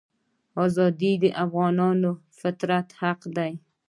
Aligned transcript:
ازادي 0.65 1.11
د 1.23 1.25
افغانانو 1.43 2.11
فطري 2.39 2.79
حق 2.99 3.21
دی. 3.35 3.51